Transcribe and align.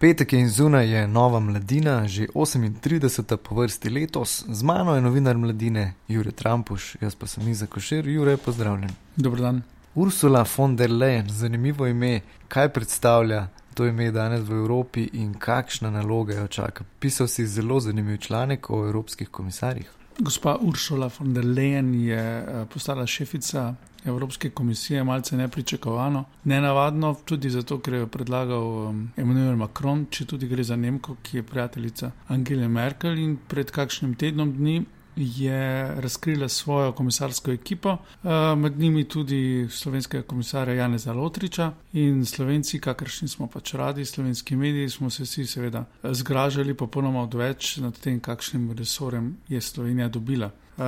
Petek 0.00 0.32
in 0.32 0.48
zunaj 0.48 0.88
je 0.88 1.08
nova 1.08 1.40
mladina, 1.40 2.08
že 2.08 2.26
38. 2.26 3.36
po 3.36 3.54
vrsti 3.54 3.90
letos, 3.90 4.44
z 4.48 4.62
mano 4.62 4.94
je 4.94 5.00
novinar 5.00 5.36
mladine 5.36 5.92
Jure 6.08 6.30
Trampuš, 6.30 6.96
jaz 7.00 7.14
pa 7.14 7.26
sem 7.26 7.48
Iza 7.48 7.66
Košer, 7.66 8.08
Jure, 8.08 8.36
pozdravljen. 8.36 8.90
Dobro 9.16 9.42
dan. 9.42 9.62
Ursula 9.94 10.44
von 10.56 10.76
der 10.76 10.90
Leyen, 10.90 11.28
zanimivo 11.28 11.86
ime, 11.86 12.20
kaj 12.48 12.68
predstavlja 12.68 13.48
to 13.74 13.86
ime 13.86 14.10
danes 14.10 14.48
v 14.48 14.52
Evropi 14.52 15.08
in 15.12 15.34
kakšna 15.34 15.90
naloga 15.90 16.34
jo 16.34 16.46
čaka. 16.46 16.84
Pisal 17.00 17.26
si 17.26 17.46
zelo 17.46 17.80
zanimiv 17.80 18.16
članek 18.16 18.70
o 18.70 18.86
evropskih 18.86 19.28
komisarjih. 19.28 19.99
Gospa 20.18 20.58
Ursula 20.60 21.10
von 21.18 21.34
der 21.34 21.44
Leyen 21.44 21.94
je 21.94 22.18
eh, 22.18 22.66
postala 22.72 23.06
šefica 23.06 23.74
Evropske 24.04 24.50
komisije 24.50 25.04
malce 25.04 25.36
nepričakovano. 25.36 26.24
Nenavadno 26.44 27.14
tudi 27.24 27.50
zato, 27.50 27.78
ker 27.78 27.94
je 27.94 28.06
predlagal 28.06 28.94
Emmanuel 29.16 29.56
Macron, 29.56 30.06
če 30.10 30.24
tudi 30.24 30.48
gre 30.48 30.64
za 30.64 30.76
Nemko, 30.76 31.16
ki 31.22 31.36
je 31.36 31.42
prijateljica 31.42 32.10
Angele 32.28 32.68
Merkel 32.68 33.18
in 33.18 33.36
pred 33.48 33.70
kakšnim 33.70 34.14
tednom 34.14 34.52
dni 34.56 34.84
je 35.16 35.94
razkrila 36.00 36.48
svojo 36.48 36.92
komisarsko 36.92 37.50
ekipo, 37.52 37.90
uh, 37.92 38.30
med 38.58 38.78
njimi 38.78 39.04
tudi 39.08 39.68
slovenskega 39.70 40.22
komisarja 40.22 40.74
Janeza 40.74 41.12
Lotriča 41.12 41.72
in 41.92 42.24
slovenci, 42.26 42.80
kakršni 42.80 43.28
smo 43.28 43.46
pač 43.46 43.74
radi, 43.74 44.04
slovenski 44.04 44.56
mediji, 44.56 44.88
smo 44.88 45.10
se 45.10 45.22
vsi 45.22 45.46
seveda 45.46 45.84
zgražali 46.02 46.74
popolnoma 46.74 47.22
odveč 47.22 47.76
nad 47.76 47.98
tem, 47.98 48.20
kakšnim 48.20 48.72
resorem 48.72 49.36
je 49.48 49.60
Slovenija 49.60 50.08
dobila. 50.08 50.50
Uh, 50.80 50.86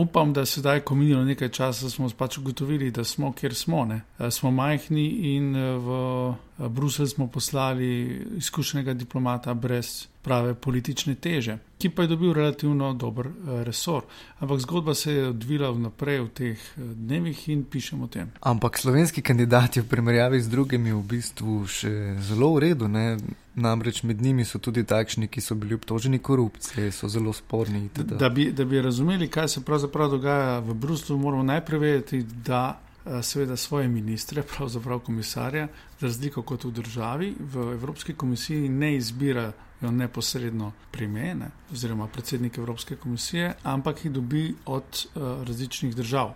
upam, 0.00 0.32
da 0.32 0.46
sedaj, 0.46 0.80
ko 0.80 0.94
minilo 0.94 1.24
nekaj 1.24 1.48
časa, 1.48 1.90
smo 1.90 2.06
pač 2.18 2.38
ugotovili, 2.38 2.90
da 2.90 3.04
smo, 3.04 3.32
kjer 3.32 3.54
smo. 3.54 3.80
Uh, 3.82 4.30
smo 4.30 4.50
majhni 4.50 5.06
in 5.34 5.56
uh, 5.56 6.36
v 6.58 6.68
Bruselj 6.68 7.06
smo 7.06 7.26
poslali 7.26 8.22
izkušenega 8.38 8.94
diplomata 8.94 9.54
brez 9.54 10.06
prave 10.22 10.54
politične 10.54 11.14
teže, 11.14 11.58
ki 11.78 11.90
pa 11.90 12.02
je 12.02 12.12
dobil 12.14 12.32
relativno 12.32 12.92
dober 12.94 13.26
uh, 13.26 13.62
resor. 13.66 14.02
Ampak 14.38 14.60
zgodba 14.60 14.94
se 14.94 15.12
je 15.12 15.28
odvila 15.28 15.70
vnaprej 15.70 16.20
v 16.20 16.28
teh 16.28 16.70
dnevih 16.76 17.48
in 17.48 17.64
pišemo 17.64 18.04
o 18.04 18.08
tem. 18.08 18.30
Ampak 18.40 18.78
slovenski 18.78 19.22
kandidati 19.22 19.80
v 19.80 19.88
primerjavi 19.90 20.40
z 20.40 20.48
drugimi 20.48 20.92
v 20.92 21.02
bistvu 21.02 21.66
še 21.66 22.14
zelo 22.20 22.54
v 22.54 22.68
redu. 22.68 22.88
Ne? 22.88 23.16
Namreč 23.54 24.02
med 24.02 24.22
njimi 24.22 24.44
so 24.44 24.58
tudi 24.58 24.84
takšni, 24.84 25.28
ki 25.28 25.40
so 25.40 25.54
bili 25.54 25.74
obtoženi 25.74 26.18
korupcije, 26.18 26.92
so 26.92 27.08
zelo 27.08 27.32
sporni. 27.32 27.88
Da 27.94 28.28
bi, 28.28 28.52
da 28.52 28.64
bi 28.64 28.80
razumeli, 28.82 29.28
kaj 29.28 29.48
se 29.48 29.64
pravzaprav 29.64 30.10
dogaja 30.10 30.58
v 30.58 30.74
Bruslu, 30.74 31.18
moramo 31.18 31.42
najprej 31.42 31.78
vedeti, 31.78 32.22
da 32.22 32.80
eh, 33.06 33.22
seveda 33.22 33.56
svoje 33.56 33.88
ministre, 33.88 34.42
pravzaprav 34.56 34.98
komisarja, 34.98 35.68
za 36.00 36.06
razliko 36.06 36.42
kot 36.42 36.64
v 36.64 36.70
državi, 36.70 37.34
v 37.40 37.72
Evropski 37.72 38.14
komisiji 38.14 38.68
ne 38.68 38.96
izbirajo 38.96 39.52
neposredno 39.90 40.72
premijene 40.90 41.50
oziroma 41.72 42.06
predsednik 42.06 42.58
Evropske 42.58 42.96
komisije, 42.96 43.54
ampak 43.62 44.04
jih 44.04 44.12
dobi 44.12 44.54
od 44.66 45.06
uh, 45.14 45.22
različnih 45.48 45.96
držav. 45.96 46.34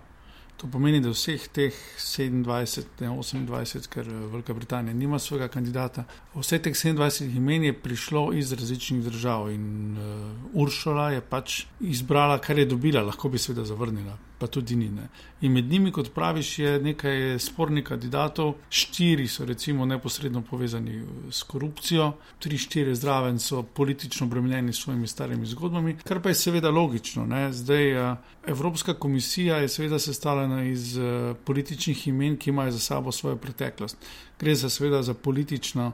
To 0.57 0.69
pomeni, 0.73 1.03
da 1.05 1.11
vseh 1.13 1.43
teh 1.53 1.75
27, 2.01 3.03
ne 3.05 3.11
28, 3.13 3.89
ker 3.93 4.07
eh, 4.09 4.21
Velika 4.33 4.55
Britanija 4.55 4.95
nima 4.95 5.19
svojega 5.19 5.49
kandidata, 5.53 6.07
vseh 6.35 6.63
teh 6.65 6.73
27 6.73 7.37
imen 7.37 7.65
je 7.65 7.75
prišlo 7.77 8.31
iz 8.33 8.53
različnih 8.53 9.05
držav 9.05 9.51
in 9.53 9.99
uh, 9.99 10.63
Uršula 10.63 11.11
je 11.11 11.21
pač 11.21 11.65
izbrala, 11.81 12.39
kar 12.39 12.59
je 12.59 12.67
dobila, 12.73 13.05
lahko 13.05 13.29
bi 13.29 13.39
seveda 13.39 13.65
zavrnila 13.69 14.17
pa 14.39 14.47
tudi 14.47 14.77
ni. 14.77 14.89
Ne. 14.89 15.09
In 15.41 15.53
med 15.53 15.65
njimi, 15.65 15.93
kot 15.93 16.11
praviš, 16.15 16.59
je 16.59 16.81
nekaj 16.81 17.39
spornih 17.39 17.85
kandidatov, 17.85 18.55
štiri 18.71 19.29
so 19.29 19.45
recimo 19.45 19.87
neposredno 19.87 20.43
povezani 20.43 21.03
s 21.31 21.43
korupcijo, 21.43 22.13
tri, 22.39 22.59
štiri 22.59 22.95
zraven 22.95 23.39
so 23.39 23.63
politično 23.63 24.27
obremenjeni 24.27 24.73
s 24.73 24.83
svojimi 24.85 25.07
starimi 25.07 25.47
zgodbami, 25.47 25.97
kar 26.05 26.21
pa 26.23 26.29
je 26.29 26.35
seveda 26.35 26.71
logično. 26.71 27.27
Ne. 27.27 27.53
Zdaj, 27.53 27.91
eh, 27.93 28.17
Evropska 28.47 28.95
komisija 28.95 29.57
je 29.57 29.69
seveda 29.69 29.99
sestavljena 29.99 30.65
iz 30.65 30.99
eh, 30.99 31.35
političnih 31.45 32.09
imen, 32.09 32.37
ki 32.37 32.51
imajo 32.51 32.71
za 32.71 32.79
sabo 32.79 33.13
svojo 33.13 33.37
preteklost. 33.37 33.97
Gre 34.39 34.55
za 34.55 34.71
seveda 34.71 35.03
za 35.03 35.15
politično. 35.15 35.93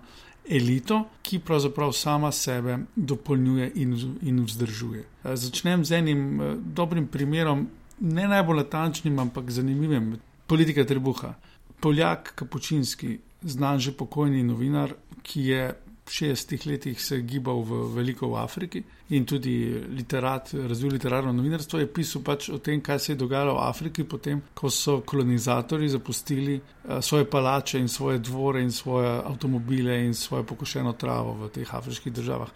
Elito, 0.50 1.04
ki 1.22 1.38
pravzaprav 1.38 1.92
sama 1.92 2.32
sebe 2.32 2.78
dopolnjuje 2.96 3.72
in, 3.74 3.92
in 4.22 4.40
vzdržuje. 4.44 5.04
Eh, 5.24 5.36
začnem 5.36 5.84
z 5.84 5.92
enim 5.92 6.40
dobrim 6.74 7.06
primerom 7.06 7.68
ne 8.02 8.28
najbolj 8.28 8.56
natančnim, 8.56 9.18
ampak 9.18 9.50
zanimivim. 9.50 10.16
Politika 10.46 10.84
Trebuha. 10.84 11.34
Poljak 11.80 12.32
Kapučinski, 12.34 13.18
znan 13.42 13.78
že 13.78 13.92
pokojni 13.92 14.42
novinar, 14.42 14.94
ki 15.22 15.46
je 15.46 15.62
v 16.04 16.10
60-ih 16.10 16.66
letih 16.66 17.00
se 17.00 17.20
gibal 17.22 17.62
v 17.62 17.86
veliko 17.94 18.26
v 18.28 18.38
Afriki 18.42 18.82
in 19.14 19.24
tudi 19.24 19.70
literat, 19.70 20.50
razvil 20.68 20.92
literarno 20.92 21.32
novinarstvo, 21.32 21.78
je 21.78 21.86
pisal 21.86 22.22
pač 22.26 22.48
o 22.50 22.58
tem, 22.58 22.80
kaj 22.80 22.98
se 22.98 23.12
je 23.12 23.16
dogajalo 23.20 23.54
v 23.54 23.62
Afriki, 23.68 24.04
potem, 24.04 24.40
ko 24.54 24.70
so 24.70 25.00
kolonizatori 25.06 25.88
zapustili 25.88 26.56
uh, 26.58 26.98
svoje 27.00 27.28
palače 27.30 27.78
in 27.78 27.88
svoje 27.88 28.18
dvore 28.18 28.62
in 28.62 28.72
svoje 28.72 29.08
avtomobile 29.08 30.00
in 30.04 30.14
svojo 30.14 30.44
pokošeno 30.44 30.92
travo 30.92 31.36
v 31.44 31.52
teh 31.54 31.74
afriških 31.74 32.12
državah. 32.12 32.50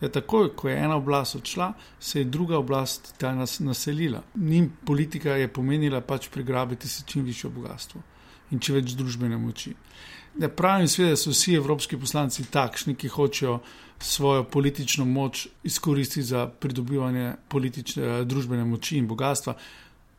Ja, 0.00 0.08
takoj, 0.08 0.52
ko 0.56 0.68
je 0.68 0.78
ena 0.78 0.96
oblast 0.96 1.36
odšla, 1.36 1.72
se 1.98 2.20
je 2.20 2.24
druga 2.24 2.58
oblast 2.58 3.14
ta 3.18 3.34
nas 3.34 3.58
naselila. 3.60 4.22
Nim 4.34 4.70
politika 4.84 5.34
je 5.34 5.48
pomenila 5.48 6.00
pač 6.00 6.28
prigrabiti 6.28 6.88
si 6.88 7.02
čim 7.06 7.24
večjo 7.24 7.50
bogatstvo 7.50 8.02
in 8.52 8.60
čim 8.60 8.76
več 8.78 8.94
družbene 8.98 9.38
moči. 9.40 9.74
Ne 10.38 10.48
pravim, 10.48 10.88
sveda, 10.88 11.12
da 11.12 11.20
so 11.20 11.32
vsi 11.32 11.58
evropski 11.58 11.98
poslanci 12.00 12.46
takšni, 12.50 12.94
ki 12.96 13.10
hočejo 13.12 13.58
svojo 14.02 14.44
politično 14.44 15.04
moč 15.04 15.46
izkoristiti 15.62 16.22
za 16.22 16.46
pridobivanje 16.48 17.34
politične, 17.48 18.02
eh, 18.02 18.24
družbene 18.24 18.64
moči 18.64 18.98
in 18.98 19.06
bogatstva. 19.08 19.54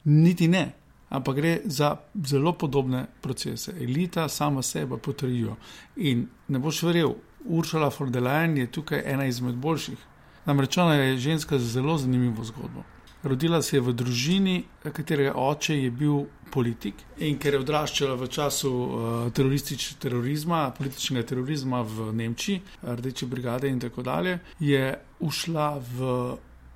Niti 0.04 0.48
ne, 0.48 0.72
ampak 1.10 1.36
gre 1.36 1.60
za 1.66 1.96
zelo 2.26 2.54
podobne 2.54 3.06
procese. 3.22 3.74
Elita 3.80 4.30
sama 4.30 4.62
sebe 4.62 4.98
potrjuje. 4.98 5.56
In 5.96 6.28
ne 6.48 6.60
boš 6.60 6.84
verjel, 6.84 7.16
Ursula 7.46 7.92
von 8.00 8.12
der 8.12 8.24
Leyen 8.24 8.58
je 8.58 8.72
tukaj 8.72 9.02
ena 9.06 9.26
izmed 9.26 9.56
boljših. 9.56 9.98
Namreč 10.46 10.78
ona 10.78 10.96
je 10.96 11.18
ženska 11.18 11.60
z 11.60 11.78
zelo 11.78 11.98
zanimivo 11.98 12.44
zgodbo. 12.44 12.84
Rodila 13.24 13.62
se 13.62 13.78
je 13.78 13.82
v 13.82 13.94
družini, 13.96 14.64
katerega 14.84 15.32
oče 15.40 15.78
je 15.78 15.92
bil 15.92 16.26
politik 16.52 17.06
in 17.24 17.38
ker 17.40 17.56
je 17.56 17.62
odraščala 17.64 18.18
v 18.20 18.28
času 18.28 18.72
uh, 18.72 19.12
terorističnega 19.32 20.02
terorizma, 20.04 20.64
političnega 20.76 21.28
terorizma 21.30 21.82
v 21.88 22.12
Nemčiji, 22.20 22.62
Rdeče 22.84 23.26
brigade 23.32 23.72
in 23.72 23.80
tako 23.80 24.04
dalje, 24.04 24.40
je 24.60 24.92
ušla 25.24 25.68
v 25.80 26.10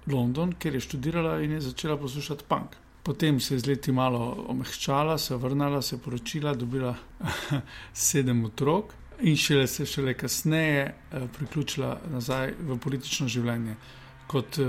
London, 0.07 0.53
kjer 0.55 0.79
je 0.79 0.85
študirala 0.87 1.41
in 1.43 1.57
je 1.57 1.65
začela 1.67 1.97
poslušati 1.97 2.47
punk. 2.47 2.79
Potem 3.03 3.39
se 3.39 3.55
je 3.55 3.59
z 3.59 3.67
leti 3.67 3.91
malo 3.91 4.45
omehčala, 4.47 5.17
se 5.17 5.35
vrnila, 5.35 5.81
se 5.81 5.97
poročila, 5.97 6.53
dobila 6.55 6.95
sedem 7.93 8.45
otrok 8.45 8.95
in 9.21 9.35
šele 9.37 9.67
se 9.67 9.85
šele 9.85 10.13
kasneje 10.13 10.93
uh, 11.11 11.29
priključila 11.37 11.99
nazaj 12.11 12.53
v 12.59 12.77
politično 12.77 13.27
življenje 13.27 13.75
kot 14.27 14.57
uh, 14.59 14.67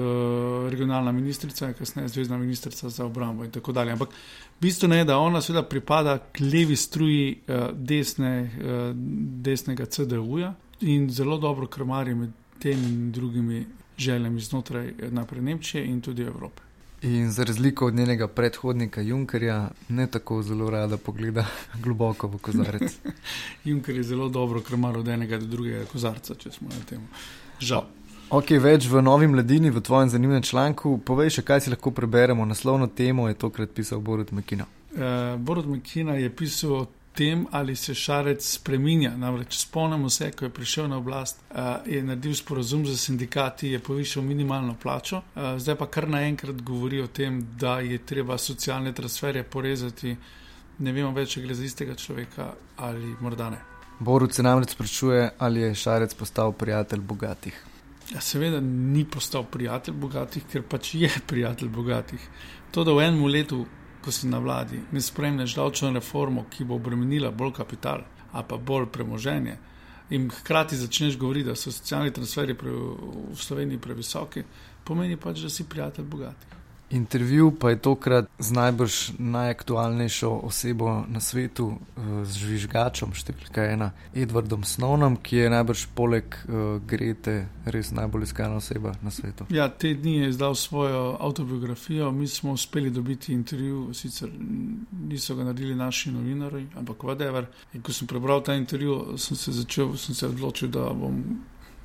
regionalna 0.70 1.12
ministrica, 1.12 1.72
kasneje 1.72 2.08
zvezdna 2.08 2.38
ministrica 2.38 2.88
za 2.88 3.04
obrambo 3.04 3.44
in 3.44 3.50
tako 3.50 3.72
dalje. 3.72 3.92
Ampak 3.92 4.14
bistveno 4.60 4.94
je, 4.94 5.04
da 5.04 5.18
ona 5.18 5.42
seveda 5.42 5.64
pripada 5.68 6.18
k 6.18 6.40
levi 6.40 6.76
struji 6.76 7.32
uh, 7.34 7.70
desne, 7.74 8.34
uh, 8.42 8.92
desnega 9.42 9.86
CDU-ja 9.86 10.54
in 10.80 11.10
zelo 11.10 11.38
dobro 11.38 11.66
krmari 11.66 12.14
med 12.14 12.30
temi 12.62 12.86
in 12.86 13.12
drugimi 13.12 13.66
željami 13.98 14.40
znotraj 14.40 14.94
naprej 15.10 15.42
Nemčije 15.42 15.84
in 15.86 16.00
tudi 16.00 16.22
Evrope. 16.22 16.67
In 17.02 17.30
za 17.30 17.44
razliko 17.44 17.86
od 17.86 17.94
njenega 17.94 18.28
predhodnika 18.28 19.00
Junkerja, 19.00 19.70
ne 19.88 20.06
tako 20.06 20.42
zelo 20.42 20.70
rada 20.70 20.96
pogleda 20.96 21.46
globoko 21.84 22.26
v 22.26 22.38
kozarec. 22.38 22.98
Junker 23.64 23.96
je 23.96 24.02
zelo 24.02 24.28
dobro 24.28 24.60
krmar 24.60 24.98
od 24.98 25.08
enega 25.08 25.38
do 25.38 25.46
drugega 25.46 25.84
kozarca, 25.92 26.34
če 26.34 26.50
smo 26.50 26.68
na 26.68 26.84
tem. 26.88 27.06
Žal. 27.60 27.86
Ok, 28.30 28.50
več 28.60 28.84
v 28.90 29.00
novi 29.02 29.26
mladini, 29.26 29.70
v 29.70 29.80
tvojem 29.80 30.10
zanimivem 30.12 30.42
članku. 30.42 30.98
Povej 30.98 31.38
še, 31.38 31.42
kaj 31.42 31.62
si 31.64 31.70
lahko 31.70 31.94
preberemo. 31.96 32.44
Naslovno 32.44 32.86
temo 32.86 33.28
je 33.28 33.38
tokrat 33.38 33.70
pisal 33.72 34.02
Borod 34.04 34.34
Mekina. 34.36 34.66
Uh, 34.92 35.38
Borod 35.40 35.70
Mekina 35.70 36.18
je 36.18 36.28
pisal 36.34 36.74
o 36.76 36.86
tem, 37.18 37.46
ali 37.50 37.74
se 37.76 37.94
šarec 37.94 38.44
spreminja. 38.46 39.10
Namreč 39.16 39.56
spomnimo 39.58 40.10
se, 40.10 40.30
ko 40.30 40.46
je 40.46 40.50
prišel 40.54 40.88
na 40.88 41.00
oblast, 41.02 41.40
uh, 41.50 41.56
je 41.86 42.02
naredil 42.02 42.34
sporozum 42.38 42.84
za 42.86 42.96
sindikati, 42.96 43.72
je 43.74 43.78
povišal 43.82 44.22
minimalno 44.22 44.76
plačo, 44.82 45.16
uh, 45.16 45.56
zdaj 45.58 45.76
pa 45.80 45.88
kar 45.90 46.06
naenkrat 46.08 46.62
govori 46.62 47.00
o 47.02 47.06
tem, 47.06 47.40
da 47.58 47.80
je 47.80 47.98
treba 47.98 48.38
socialne 48.38 48.92
transferje 48.94 49.42
porezati. 49.42 50.16
Ne 50.78 50.92
vemo 50.94 51.10
več, 51.10 51.34
če 51.34 51.42
gre 51.42 51.56
za 51.58 51.64
istega 51.66 51.96
človeka 51.98 52.52
ali 52.86 53.16
morda 53.20 53.50
ne. 53.50 53.58
Borod 53.98 54.34
se 54.34 54.42
namreč 54.46 54.76
sprašuje, 54.76 55.30
ali 55.38 55.66
je 55.66 55.74
šarec 55.74 56.14
postal 56.14 56.52
prijatelj 56.52 57.00
bogatih. 57.02 57.64
Ja, 58.14 58.20
seveda 58.20 58.60
ni 58.60 59.02
postal 59.04 59.42
prijatelj 59.50 59.98
bogatih, 59.98 60.46
ker 60.52 60.62
pač 60.62 60.94
je 60.94 61.10
prijatelj 61.26 61.68
bogatih. 61.68 62.30
To, 62.70 62.84
da 62.84 62.94
v 62.94 63.08
enem 63.08 63.26
letu, 63.26 63.64
ko 64.08 64.12
si 64.12 64.28
na 64.28 64.38
vladi, 64.38 64.78
ne 64.92 65.00
spremljaš 65.04 65.54
davčno 65.54 65.90
reformo, 65.92 66.46
ki 66.48 66.64
bo 66.64 66.78
obremenila 66.80 67.28
bolj 67.30 67.52
kapital, 67.58 68.06
a 68.32 68.42
pa 68.42 68.56
bolj 68.56 68.86
premoženje, 68.92 69.56
in 70.16 70.30
hkrati 70.32 70.76
začneš 70.80 71.18
govoriti, 71.20 71.50
da 71.50 71.56
so 71.56 71.72
socialni 71.72 72.12
transferi 72.16 72.56
v 72.56 73.36
Sloveniji 73.36 73.78
previsoki, 73.78 74.44
pomeni 74.84 75.18
pač, 75.20 75.42
da 75.44 75.50
si 75.52 75.68
prijatelj 75.68 76.08
bogatih. 76.08 76.56
Intervju 76.90 77.50
pa 77.60 77.70
je 77.70 77.78
tokrat 77.78 78.30
z 78.38 78.52
najbrž 78.52 79.10
najaktualnejšo 79.18 80.30
osebo 80.42 81.04
na 81.08 81.20
svetu, 81.20 81.76
eh, 81.76 82.24
z 82.24 82.38
žvižgačem 82.38 83.12
številka 83.12 83.66
ena, 83.72 83.92
Edwardom 84.14 84.64
Snownom, 84.64 85.18
ki 85.22 85.36
je 85.36 85.50
najbrž 85.52 85.86
poleg 85.94 86.24
uh, 86.48 86.80
Grete 86.86 87.48
res 87.66 87.90
najbolj 87.92 88.24
iskana 88.24 88.56
oseba 88.56 88.94
na 89.02 89.10
svetu. 89.10 89.44
Ja, 89.52 89.68
te 89.68 89.92
dni 89.94 90.14
je 90.22 90.28
izdal 90.32 90.54
svojo 90.54 91.16
autobiografijo, 91.20 92.10
mi 92.12 92.28
smo 92.28 92.52
uspeli 92.56 92.90
dobiti 92.90 93.32
intervju, 93.32 93.92
sicer 93.94 94.30
niso 95.08 95.36
ga 95.36 95.44
naredili 95.44 95.74
naši 95.76 96.12
novinari, 96.12 96.66
ampak 96.76 97.04
whatever. 97.04 97.46
In 97.74 97.82
ko 97.82 97.92
sem 97.92 98.08
prebral 98.08 98.40
ta 98.42 98.56
intervju, 98.56 99.18
sem 99.18 99.36
se 99.36 99.52
začel, 99.52 99.96
sem 99.96 100.14
se 100.14 100.26
odločil, 100.26 100.72
da 100.72 100.88
bom 100.92 101.20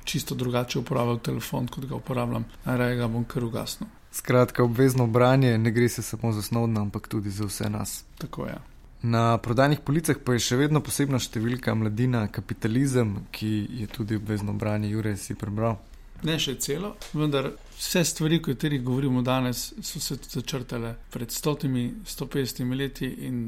čisto 0.04 0.34
drugače 0.34 0.78
uporabljal 0.78 1.18
telefon, 1.18 1.68
kot 1.68 1.84
ga 1.84 1.96
uporabljam, 1.96 2.44
najraje 2.64 2.96
ga 2.96 3.08
bom 3.08 3.24
kar 3.24 3.44
ugasnil. 3.44 3.88
Skratka, 4.14 4.62
obvezno 4.62 5.06
branje 5.06 5.58
ne 5.58 5.70
gre 5.70 5.88
se 5.88 6.02
samo 6.02 6.32
za 6.32 6.42
snovno, 6.42 6.80
ampak 6.80 7.08
tudi 7.08 7.30
za 7.30 7.44
vse 7.44 7.70
nas. 7.70 8.04
Tako 8.18 8.46
je. 8.46 8.58
Na 9.02 9.38
prodajnih 9.38 9.80
policah 9.84 10.16
pa 10.24 10.32
je 10.32 10.44
še 10.46 10.56
vedno 10.56 10.80
posebna 10.80 11.18
številka 11.18 11.74
mladina, 11.74 12.22
kapitalizem, 12.32 13.10
ki 13.34 13.50
je 13.80 13.88
tudi 13.90 14.16
obvezno 14.16 14.54
branje, 14.56 14.92
Jure, 14.94 15.16
si 15.20 15.34
prebral. 15.34 15.76
Ne 16.24 16.38
še 16.38 16.54
celo, 16.62 16.94
vendar 17.12 17.50
vse 17.74 18.04
stvari, 18.06 18.38
o 18.38 18.46
katerih 18.46 18.80
govorimo 18.86 19.20
danes, 19.26 19.66
so 19.82 20.00
se 20.00 20.16
začrtale 20.22 20.94
pred 21.12 21.34
stotimi, 21.34 21.84
150 22.06 22.78
leti 22.78 23.10
in 23.26 23.44